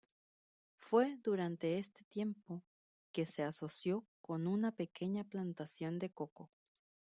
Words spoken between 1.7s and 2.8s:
este tiempo